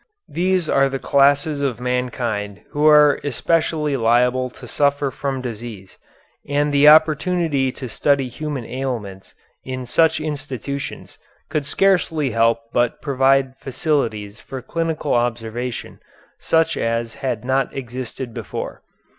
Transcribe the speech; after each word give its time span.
These 0.33 0.67
are 0.67 0.89
the 0.89 0.97
classes 0.97 1.61
of 1.61 1.79
mankind 1.79 2.61
who 2.71 2.87
are 2.87 3.19
especially 3.23 3.95
liable 3.95 4.49
to 4.49 4.67
suffer 4.67 5.11
from 5.11 5.43
disease, 5.43 5.99
and 6.49 6.73
the 6.73 6.87
opportunity 6.87 7.71
to 7.73 7.87
study 7.87 8.27
human 8.27 8.65
ailments 8.65 9.35
in 9.63 9.85
such 9.85 10.19
institutions 10.19 11.19
could 11.51 11.67
scarcely 11.67 12.31
help 12.31 12.61
but 12.73 12.99
provide 13.03 13.53
facilities 13.59 14.39
for 14.39 14.59
clinical 14.63 15.13
observation 15.13 15.99
such 16.39 16.77
as 16.77 17.13
had 17.21 17.45
not 17.45 17.71
existed 17.71 18.33
before. 18.33 18.81